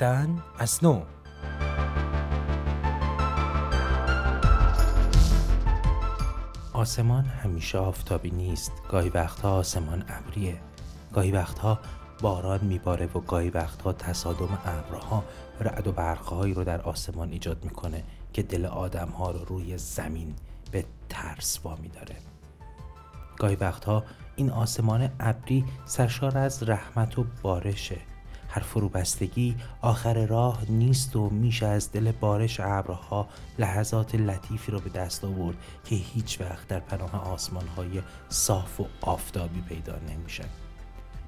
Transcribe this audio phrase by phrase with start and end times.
[0.00, 1.02] زیستن از نو.
[6.72, 8.72] آسمان همیشه آفتابی نیست.
[8.88, 10.60] گاهی وقتها آسمان ابریه.
[11.12, 11.78] گاهی وقتها
[12.20, 15.24] باران میباره و گاهی وقتها تصادم ابرها
[15.60, 20.34] رعد و برقهایی رو در آسمان ایجاد می‌کنه که دل آدمها رو روی زمین
[20.72, 22.16] به ترس وامی داره
[23.38, 24.04] گاهی وقتها
[24.36, 28.09] این آسمان ابری سرشار از رحمت و بارشه.
[28.50, 33.28] هر فروبستگی آخر راه نیست و میشه از دل بارش ابرها
[33.58, 39.60] لحظات لطیفی رو به دست آورد که هیچ وقت در پناه آسمانهای صاف و آفتابی
[39.60, 40.48] پیدا نمیشن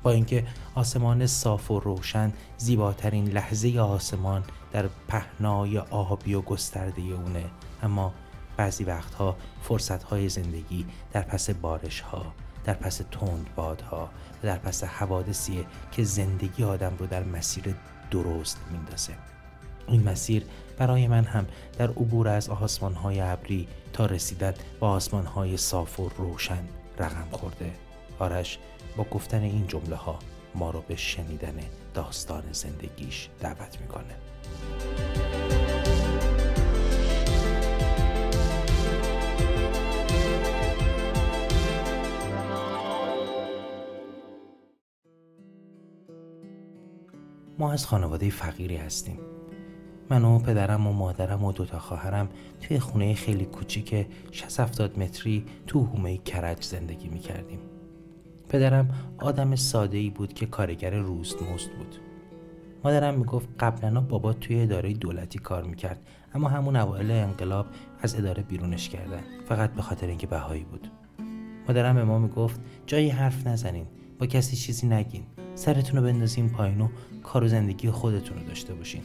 [0.02, 7.44] با اینکه آسمان صاف و روشن زیباترین لحظه آسمان در پهنای آبی و گسترده اونه.
[7.82, 8.12] اما
[8.56, 12.32] بعضی وقتها فرصتهای زندگی در پس بارش ها
[12.64, 14.10] در پس تند بادها
[14.42, 17.74] و در پس حوادثیه که زندگی آدم رو در مسیر
[18.10, 19.12] درست میندازه.
[19.86, 20.44] این مسیر
[20.78, 21.46] برای من هم
[21.78, 27.28] در عبور از آسمان های ابری تا رسیدن با آسمان های صاف و روشن رقم
[27.30, 27.72] خورده.
[28.18, 28.58] آرش
[28.96, 30.18] با گفتن این جمله ها
[30.54, 31.56] ما رو به شنیدن
[31.94, 34.14] داستان زندگیش دعوت می‌کنه.
[47.58, 49.18] ما از خانواده فقیری هستیم
[50.10, 52.28] من و پدرم و مادرم و دوتا خواهرم
[52.60, 57.58] توی خونه خیلی کوچیک 60 70 متری تو هومه کرج زندگی می کردیم.
[58.48, 61.96] پدرم آدم ساده ای بود که کارگر روزمزد بود.
[62.84, 66.00] مادرم می‌گفت قبلا بابا توی اداره دولتی کار می‌کرد
[66.34, 67.66] اما همون اوایل انقلاب
[68.00, 70.88] از اداره بیرونش کردن فقط به خاطر اینکه بهایی بود.
[71.68, 73.86] مادرم به ما می‌گفت جایی حرف نزنین
[74.18, 75.22] با کسی چیزی نگین
[75.54, 76.88] سرتون رو بندازین پایین و
[77.22, 79.02] کار و زندگی خودتون رو داشته باشین.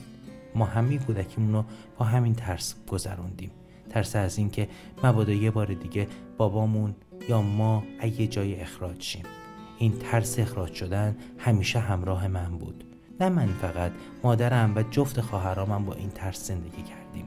[0.56, 1.66] ما همه کودکیمون رو
[1.98, 3.52] با همین ترس گذروندیم.
[3.90, 4.68] ترس از اینکه
[5.04, 6.08] مبادا یه بار دیگه
[6.38, 6.96] بابامون
[7.30, 9.24] یا ما اگه جای اخراج شیم.
[9.78, 12.84] این ترس اخراج شدن همیشه همراه من بود.
[13.20, 13.92] نه من فقط
[14.24, 17.26] مادرم و جفت خواهرامم با این ترس زندگی کردیم.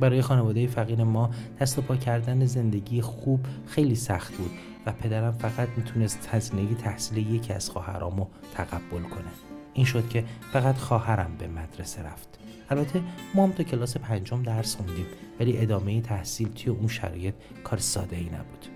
[0.00, 1.30] برای خانواده فقیر ما
[1.60, 4.50] دست و پا کردن زندگی خوب خیلی سخت بود.
[4.86, 9.30] و پدرم فقط می‌تونست هزینه تحصیل یکی از خواهرامو تقبل کنه.
[9.74, 12.38] این شد که فقط خواهرم به مدرسه رفت.
[12.70, 13.02] البته
[13.34, 15.06] ما هم تا کلاس پنجم درس خوندیم
[15.40, 18.66] ولی ادامه تحصیل توی اون شرایط کار ساده ای نبود.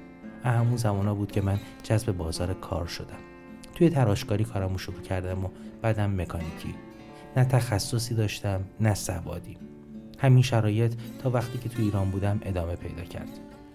[0.45, 3.19] همون زمانا بود که من جذب بازار کار شدم.
[3.75, 5.49] توی تراشکاری کارمو شروع کردم و
[5.83, 6.75] بعدم مکانیکی.
[7.37, 9.57] نه تخصصی داشتم نه سوادی.
[10.19, 13.29] همین شرایط تا وقتی که تو ایران بودم ادامه پیدا کرد.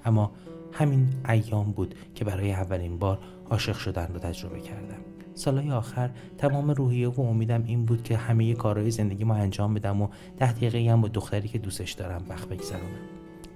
[0.05, 0.31] اما
[0.73, 3.19] همین ایام بود که برای اولین بار
[3.49, 4.97] عاشق شدن رو تجربه کردم.
[5.33, 10.01] سالهای آخر تمام روحیه و امیدم این بود که همه کارهای زندگی ما انجام بدم
[10.01, 10.07] و
[10.37, 12.99] ده دقیقه هم با دختری که دوستش دارم وقت بگذرونم.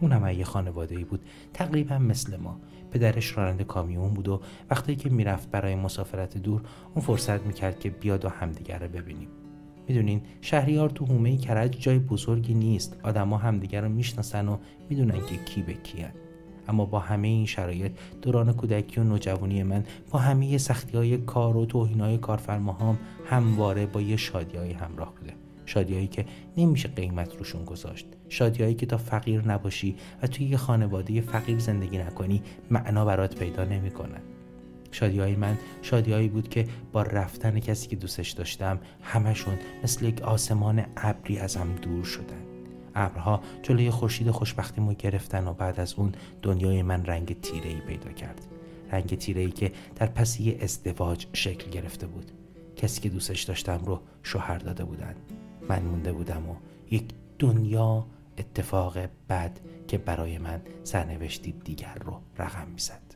[0.02, 2.60] اون هم یه خانواده ای بود تقریبا مثل ما.
[2.92, 6.62] پدرش راننده کامیون بود و وقتی که می‌رفت برای مسافرت دور
[6.94, 9.28] اون فرصت می‌کرد که بیاد و همدیگر رو ببینیم.
[9.88, 13.00] می‌دونین شهریار تو حومه کرج جای بزرگی نیست.
[13.04, 14.58] آدما همدیگر رو می‌شناسن و
[14.90, 16.14] می‌دونن که کی به کیه.
[16.68, 17.92] اما با همه این شرایط
[18.22, 23.86] دوران کودکی و نوجوانی من با همه سختی های کار و توهین های کارفرماهام همواره
[23.86, 25.34] با یه شادیایی همراه بوده.
[25.66, 26.26] شادیایی که
[26.58, 28.06] نمیشه قیمت روشون گذاشت.
[28.30, 32.42] شادیایی که تا فقیر نباشی و توی یه خانواده فقیر زندگی نکنی
[32.72, 34.22] معنا برات پیدا نمی‌کنه.
[34.92, 40.22] شادی های من شادیهایی بود که با رفتن کسی که دوستش داشتم همشون مثل یک
[40.22, 42.53] آسمان ابری ازم دور شدن.
[42.96, 46.12] ابرها جلوی خورشید خوشبختیمو گرفتن و بعد از اون
[46.42, 48.48] دنیای من رنگ تیره ای پیدا کرد.
[48.92, 52.32] رنگ تیره ای که در پس یه ازدواج شکل گرفته بود.
[52.76, 55.16] کسی که دوستش داشتم رو شوهر داده بودن.
[55.70, 56.56] من مونده بودم و
[56.92, 57.06] یک
[57.40, 58.06] دنیا
[58.38, 58.98] اتفاق
[59.30, 63.13] بد که برای من سرنوشتی دیگر رو رقم می‌زد.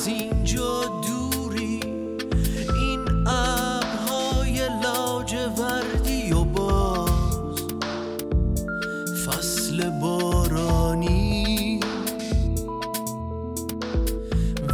[0.00, 1.80] از اینجا دوری.
[2.74, 7.60] این ابرهای لاجوردی و باز
[9.26, 11.80] فصل بارانی.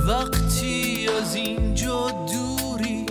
[0.09, 3.07] وقتی از اینجا دوری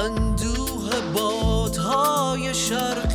[0.00, 3.09] اندوه بادهای شرقی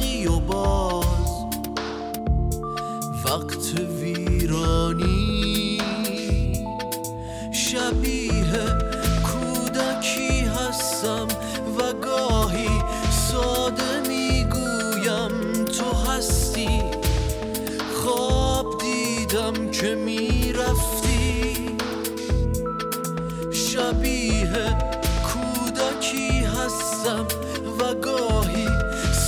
[24.06, 24.78] شبیه
[25.28, 27.28] کودکی هستم
[27.80, 28.68] و گاهی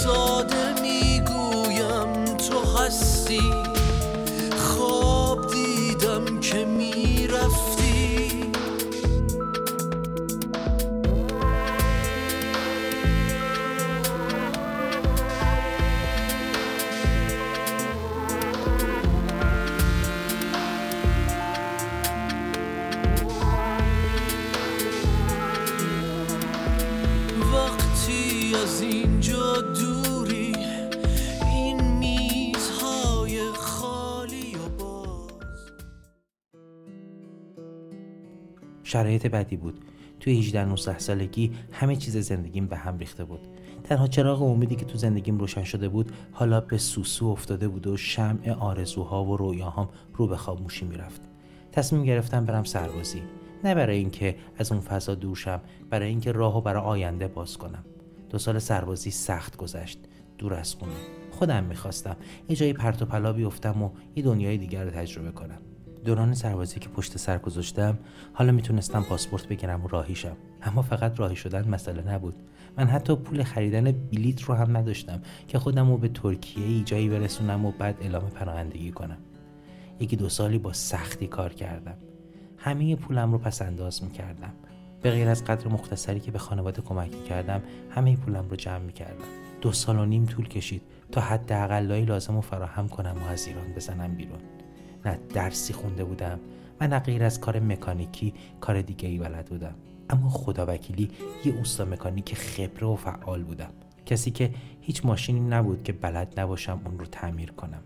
[0.03, 3.41] ساده می‌گویم تو هستی.
[38.87, 39.79] شرایط بدی بود.
[40.19, 43.39] توی 18 19 سالگی همه چیز زندگیم به هم ریخته بود.
[43.83, 47.97] تنها چراغ امیدی که تو زندگیم روشن شده بود حالا به سوسو افتاده بود و
[47.97, 51.21] شمع آرزوها و رویاهام رو به خاموشی می‌رفت.
[51.71, 53.21] تصمیم گرفتم برم سربازی.
[53.63, 57.85] نه برای اینکه از اون فضا دور شم برای اینکه راهو برای آینده باز کنم.
[58.29, 59.99] دو سال سربازی سخت گذشت.
[60.37, 60.91] دور از خونه.
[61.31, 62.15] خودم می‌خواستم.
[62.49, 65.59] یه جایی پرت و پلا بیفتم و یه دنیای دیگر رو تجربه کنم.
[66.07, 67.98] دوران سربازی که پشت سر گذاشتم
[68.33, 72.36] حالا می‌تونستم پاسپورت بگیرم و راهی شم اما فقط راهی شدن مسئله نبود.
[72.77, 77.09] من حتی پول خریدن بلیت رو هم نداشتم که خودم رو به ترکیه ای جایی
[77.09, 79.18] برسونم و بعد اعلام پناهندگی کنم.
[80.00, 81.98] یکی دو سالی با سختی کار کردم.
[82.57, 84.54] همه پولم رو پس انداز می‌کردم.
[85.01, 87.62] به غیر از قدر مختصری که به خانواده کمک می‌کردم
[87.92, 89.25] همه پولم رو جمع می‌کردم.
[89.62, 90.81] دو سال و نیم طول کشید
[91.12, 94.39] تا حد اقلایی لازم رو فراهم کنم و از ایران بزنم بیرون.
[95.07, 96.39] نه درسی خونده بودم
[96.80, 99.75] و نه غیر از کار مکانیکی کار دیگه ای بلد بودم.
[100.09, 101.12] اما خدا وکیلی
[101.45, 103.69] یه اوستا مکانیک خبره و فعال بودم.
[104.06, 107.81] کسی که هیچ ماشینی نبود که بلد نباشم اون رو تعمیر کنم.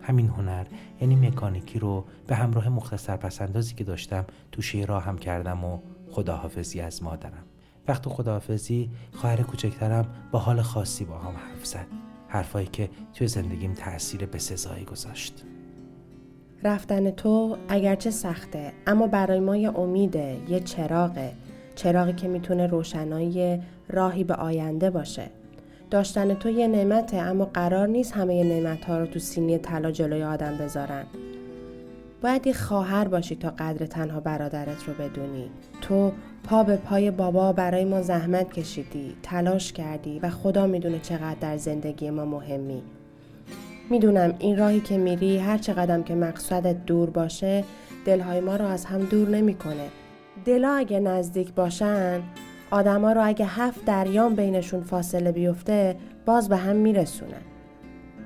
[0.00, 0.66] همین هنر
[1.00, 5.78] یعنی مکانیکی رو به همراه مختصر پسندازی که داشتم توشه راهم کردم و
[6.10, 7.44] خداحافظی از مادرم.
[7.88, 11.86] وقت خداحافظی خواهر کوچکترم با حال خاصی با هم حرف زد.
[12.28, 15.44] حرفایی که توی زندگیم تاثیر به سزایی گذاشت.
[16.64, 21.32] رفتن تو اگرچه سخته اما برای ما یه امیده یه چراغه.
[21.74, 25.30] چراغی که می‌تونه روشنایی راهی به آینده باشه.
[25.90, 30.22] داشتن تو یه نعمته اما قرار نیست همه نعمت ها رو تو سینی طلا جلوی
[30.22, 31.04] آدم بذارن.
[32.22, 35.50] باید یه خواهر باشی تا قدر تنها برادرت رو بدونی.
[35.80, 36.12] تو
[36.44, 41.56] پا به پای بابا برای ما زحمت کشیدی تلاش کردی و خدا می‌دونه چقدر در
[41.56, 42.82] زندگی ما مهمی.
[43.90, 47.64] می‌دونم این راهی که میری هر چقدر که مقصودت دور باشه
[48.04, 49.88] دلهای ما رو از هم دور نمی‌کنه.
[50.44, 52.20] دلا اگه نزدیک باشن
[52.70, 55.96] آدما رو اگه هفت دریان بینشون فاصله بیفته
[56.26, 57.42] باز به هم میرسونن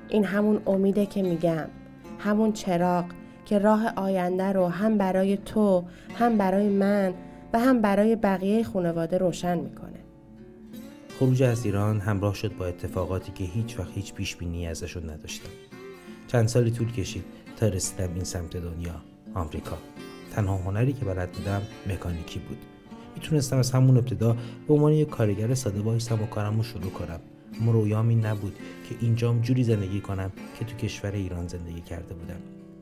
[0.09, 1.67] این همون امیده که میگم
[2.19, 3.05] همون چراغ
[3.45, 5.83] که راه آینده رو هم برای تو
[6.19, 7.13] هم برای من
[7.53, 9.86] و هم برای بقیه خانواده روشن می‌کنه
[11.19, 15.49] خروج از ایران همراه شد با اتفاقاتی که هیچ وقت هیچ پیش بینی ازشون نداشتم.
[16.27, 17.23] چند سالی طول کشید
[17.55, 18.95] تا رسیدم این سمت دنیا
[19.33, 19.77] آمریکا.
[20.31, 22.57] تنها هنری که بلد بودم مکانیکی بود.
[23.15, 24.37] می‌تونستم از همون ابتدا
[24.67, 27.19] به عنوان یک کارگر ساده وایسم و کارم رو شروع کنم.
[27.61, 28.55] اما نبود
[28.89, 32.39] که اینجام جوری زندگی کنم که تو کشور ایران زندگی کرده بودم.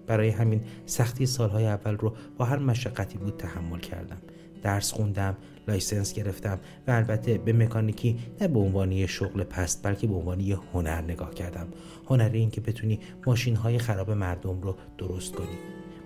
[0.07, 4.17] برای همین سختی سالهای اول رو با هر مشقتی بود تحمل کردم.
[4.65, 10.07] درس خوندم license گرفتم و البته به مکانیکی نه به عنوان یه شغل پست بلکه
[10.07, 11.67] به عنوان یه هنر نگاه کردم.
[12.09, 15.57] هنر این که بتونی ماشین های خراب مردم رو درست کنی.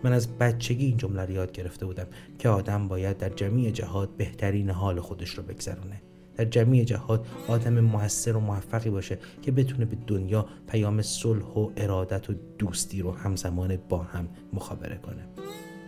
[0.03, 2.07] من از بچگی این جمله رو یاد گرفته بودم
[2.39, 6.01] که آدم باید در جمیع جهات بهترین حال خودش رو بگذرونه.
[6.37, 11.69] در جمعی جهات آدم موثر و موفقی باشه که بتونه به دنیا پیام صلح و
[11.77, 15.27] ارادت و دوستی رو همزمان با هم مخابره کنه.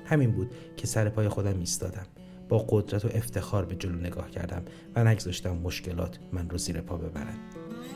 [0.05, 2.05] همین بود که سر پای خودم ایستادم.
[2.51, 4.61] با قدرت و افتخار به جلو نگاه کردم
[4.95, 7.35] و نگذاشتم مشکلات من رو زیر پا ببرن.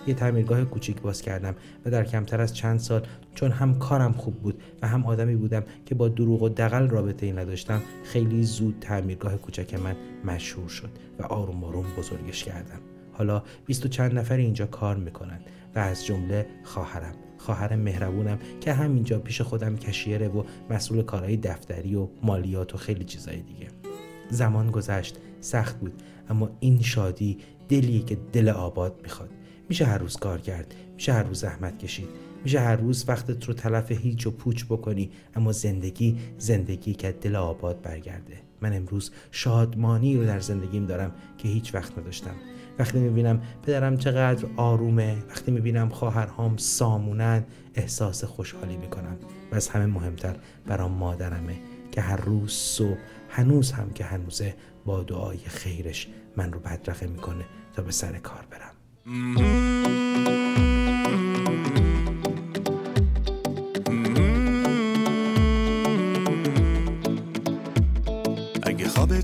[0.08, 3.02] یه تعمیرگاه کوچیک باز کردم و در کمتر از چند سال
[3.36, 7.26] چون هم کارم خوب بود و هم آدمی بودم که با دروغ و دقل رابطه
[7.26, 9.96] ای نداشتم خیلی زود تعمیرگاه کوچک من
[10.26, 12.80] مشهور شد و آروم آروم بزرگش کردم.
[13.14, 15.40] حالا بیست و چند نفر اینجا کار می‌کنن
[15.76, 17.16] و از جمله خواهرم.
[17.38, 23.04] خواهر مهربونم که همینجا پیش خودم کشیره و مسئول کارهای دفتری و مالیات و خیلی
[23.04, 23.95] چیزای دیگه.
[24.30, 25.94] زمان گذشت سخت بود.
[26.30, 27.38] اما این شادی
[27.70, 29.30] دلی که دل آباد می‌خواد.
[29.70, 32.10] میشه هر روز کار کرد میشه هر روز زحمت کشید.
[32.44, 37.36] میشه هر روز وقتت رو تلف هیچ و پوچ بکنی اما زندگی زندگی که دل
[37.36, 38.38] آباد برگرده.
[38.62, 42.36] من امروز شادمانی رو در زندگیم دارم که هیچ وقت نداشتم.
[42.80, 47.44] وقتی می‌بینم پدرم چقدر آرومه وقتی می‌بینم خواهرهام سامونن
[47.76, 49.18] احساس خوشحالی می‌کنم.
[49.52, 50.36] و از همه مهمتر
[50.68, 51.56] برام مادرمه
[51.92, 52.98] که هر روز صبح
[53.36, 58.48] هنوز هم که هنوزه با دعای خیرش من رو بدرقه می‌کنه تا به سر کار
[58.52, 58.76] برم.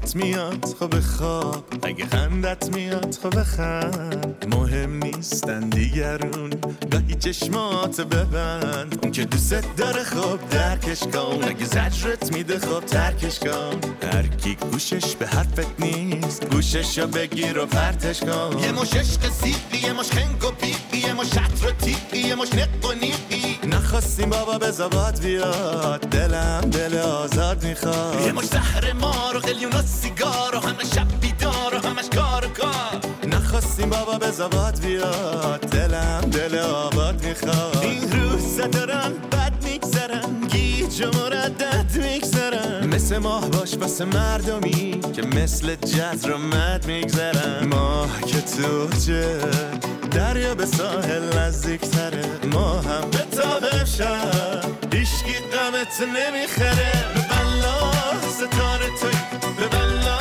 [0.01, 1.65] خوابت میاد خواب خواب.
[1.83, 6.49] اگه خندت میاد خواب خند مهم نیستن دیگرون.
[6.91, 8.99] گاهی چشمات ببند.
[9.03, 11.43] اون که دوست داره خواب درکش کن.
[11.43, 13.79] اگه زجرت میده خواب ترکش کن.
[14.13, 18.59] هر کی گوشش به حرفت نیست گوشش رو بگیر و پرتش کن.
[18.59, 21.67] یه مش عشق سیقی یه مش خنگ و پیقی یه مش شطر
[22.13, 23.50] و یه مش نق و نیقی
[23.91, 25.99] نخواستیم بابا به زباد بیاد.
[25.99, 28.21] دلم دل آزاد می‌خواد.
[28.25, 32.45] یه مش زهر مار و قلیون و سیگار و همه شب بیدار و همش کار
[32.45, 33.01] و کار.
[33.27, 35.59] نخواستیم بابا به زباد بیاد.
[35.59, 37.77] دلم دل آباد می‌خواد.
[37.81, 45.21] این روزا دارن بد میگذرن گیج و مردد میگذرن مثل ماه باش واسه مردمی که
[45.21, 47.67] مثل جزر و مد میگذرن.
[47.67, 48.87] ماه که تو
[50.11, 56.91] دریا به ساحل نزدیک تره ما هم به تابه شد هیشگی قمت نمی‌خره.
[57.15, 57.91] به بلا
[58.29, 59.17] ستاره توی
[59.57, 60.19] به بلا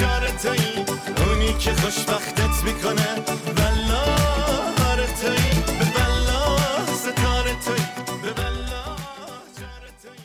[0.00, 0.84] جاره توی.
[1.26, 3.14] اونی که خوشبختت می‌کنه.
[3.56, 4.04] بلا
[4.90, 6.56] آره توی به بلا
[6.86, 7.84] ستاره توی.
[8.22, 8.84] به بلا
[9.58, 10.18] جاره توی.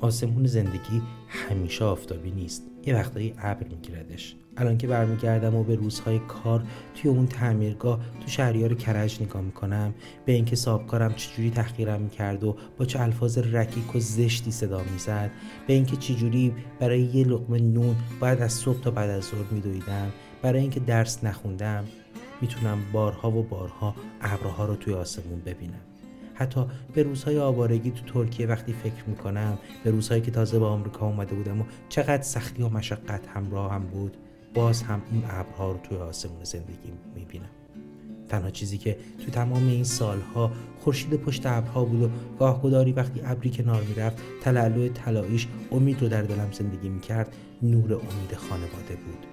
[0.00, 2.62] آسمون زندگی همیشه آفتابی نیست.
[2.86, 4.36] یه وقتایی ابر میگیردش.
[4.58, 6.62] الان که برمیگردم و به روزهای کار
[6.94, 12.56] توی اون تعمیرگاه تو شهریار کرج نگاه می‌کنم به اینکه صاحبکارم چجوری تحقیرم می‌کرد و
[12.78, 15.30] با چه الفاظ رکیک و زشتی صدا می‌زد
[15.66, 20.12] به اینکه چجوری برای یه لقمه نون باید از صبح تا بعد از ظهر میدویدم
[20.42, 21.84] برای اینکه درس نخوندم
[22.40, 25.80] می‌تونم بارها و بارها ابرها رو توی آسمون ببینم.
[26.34, 31.06] حتی به روزهای آوارگی تو ترکیه وقتی فکر می‌کنم به روزهایی که تازه به آمریکا
[31.06, 34.16] اومده بودم و چقدر سختی و مشقت همراه هم بود
[34.54, 37.50] باز هم این ابرها رو توی آسمون زندگی می‌بینم.
[38.28, 43.50] تنها چیزی که تو تمام این سالها خورشید پشت ابرها بود و گاهگداری وقتی ابری
[43.50, 49.26] کنار می‌رفت تلالو طلاییش امید رو در دلم زندگی می‌کرد نور امید خانواده بود.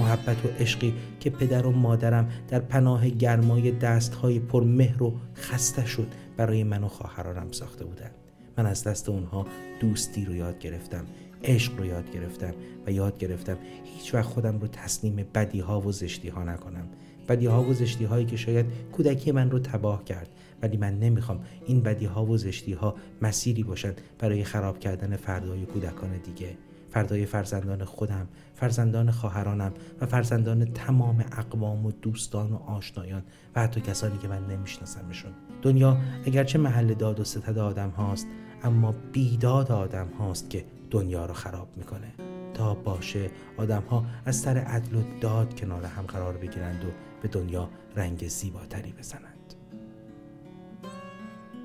[0.00, 5.86] محبت و عشقی که پدر و مادرم در پناه گرمای دستهای پر مهر و خسته
[5.86, 8.14] شد برای من و خواهرانم ساخته بودند.
[8.58, 9.46] من از دست اونها
[9.80, 11.04] دوستی رو یاد گرفتم.
[11.44, 12.54] عشق رو یاد گرفتم
[12.86, 16.88] و یاد گرفتم هیچ وقت خودم رو تسلیم بدی ها و زشتی ها نکنم.
[17.28, 20.28] بدی ها و زشتی هایی که شاید کودکی من رو تباه کرد
[20.62, 25.66] ولی من نمی‌خوام این بدی ها و زشتی ها مسیری باشند برای خراب کردن فردای
[25.66, 26.56] کودکان دیگه.
[26.90, 33.22] فردای فرزندان خودم فرزندان خواهرانم و فرزندان تمام اقوام و دوستان و آشنایان
[33.56, 35.32] و حتی کسانی که من نمیشناسمشون.
[35.62, 35.96] دنیا
[36.26, 38.26] اگرچه محل داد و ستد آدم هاست
[38.62, 42.12] اما بیداد آدم هاست که دنیا رو خراب می‌کنه.
[42.54, 46.88] تا باشه آدم ها از سر عدل و داد کنار هم قرار بگیرند و
[47.22, 49.54] به دنیا رنگ زیباتری بزنند.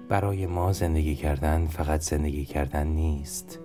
[0.09, 3.59] برای ما زندگی کردن فقط زندگی کردن نیست.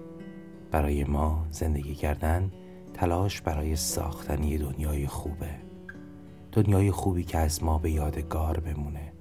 [0.70, 2.52] برای ما زندگی کردن
[2.94, 5.54] تلاش برای ساختن دنیای خوبه.
[6.52, 9.12] دنیای خوبی که از ما به یادگار بمونه.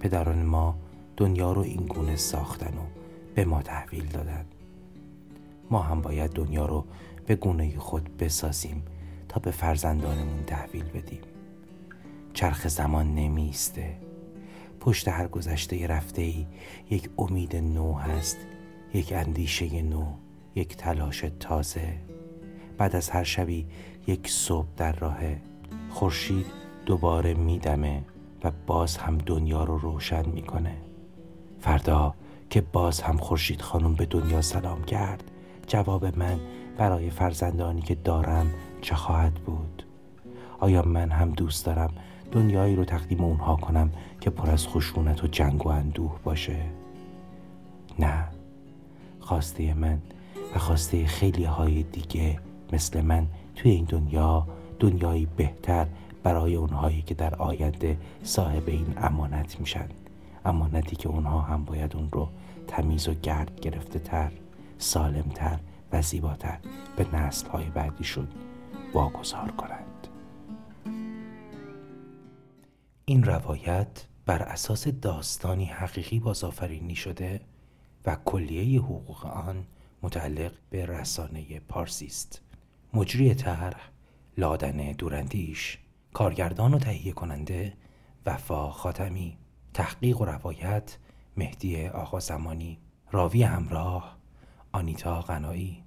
[0.00, 0.78] پدران ما
[1.16, 2.86] دنیا رو این گونه ساختن و
[3.34, 4.44] به ما تحویل دادن.
[5.70, 6.84] ما هم باید دنیا رو
[7.26, 8.82] به گونه خود بسازیم
[9.28, 11.20] تا به فرزندانمون تحویل بدیم.
[12.32, 13.96] چرخ زمان نمیسته
[14.80, 16.46] پشت هر گذشته رفته ای
[16.90, 18.36] یک امید نو هست
[18.94, 20.04] یک اندیشه نو
[20.54, 21.94] یک تلاش تازه.
[22.78, 23.66] بعد از هر شبی
[24.06, 25.40] یک صبح در راهه.
[25.90, 26.46] خورشید
[26.86, 28.02] دوباره میدمه
[28.44, 30.76] و باز هم دنیا رو روشن می‌کنه.
[31.60, 32.14] فردا
[32.50, 35.30] که باز هم خورشید خانم به دنیا سلام کرد
[35.68, 36.40] جواب من
[36.76, 39.82] برای فرزندانی که دارم چه خواهد بود؟
[40.60, 41.90] آیا من هم دوست دارم
[42.32, 46.56] دنیایی رو تقدیم اونها کنم که پر از خشونت و جنگ و اندوه باشه؟
[47.98, 48.24] نه.
[49.20, 49.98] خواسته من
[50.54, 52.38] و خواسته خیلی های دیگه
[52.72, 54.46] مثل من توی این دنیا
[54.78, 55.86] دنیایی بهتر
[56.22, 59.88] برای اونهایی که در آینده صاحب این امانت میشن.
[60.44, 62.28] امانتی که اونها هم باید اون رو
[62.68, 64.30] تمیز و گرد گرفته تر
[64.78, 65.60] سالمتر
[65.92, 66.58] و زیباتر
[66.96, 68.28] به نسل های بعدیشون
[68.94, 70.08] واگذار کنند.
[73.04, 77.40] این روایت بر اساس داستانی حقیقی بازآفرینی شده
[78.06, 79.66] و کلیه حقوق آن
[80.02, 82.42] متعلق به رسانه پارسی است.
[82.94, 83.90] مجری طرح
[84.36, 85.78] لادن دورندیش
[86.12, 87.72] کارگردان و تهیه کننده
[88.26, 89.38] وفا خاتمی
[89.74, 90.98] تحقیق و روایت
[91.36, 92.78] مهدی آقا زمانی
[93.10, 94.17] راوی همراه
[94.78, 95.82] آنیتا غنایی.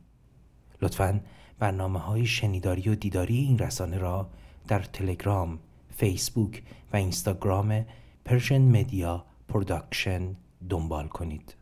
[0.81, 1.21] لطفا
[1.59, 4.29] برنامه های شنیداری و دیداری این رسانه را
[4.67, 7.85] در تلگرام، فیسبوک و اینستاگرام
[8.25, 10.35] پرشن مدیا پروداکشن
[10.69, 11.55] دنبال کنید.